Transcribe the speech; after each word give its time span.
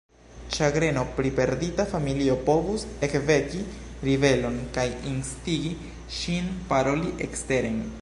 Ĉagreno 0.53 1.01
pri 1.17 1.31
perdita 1.39 1.85
familio 1.91 2.39
povus 2.49 2.87
ekveki 3.09 3.63
ribelon 4.09 4.61
kaj 4.79 4.89
instigi 5.15 5.75
ŝin 6.21 6.53
paroli 6.73 7.17
eksteren. 7.29 7.83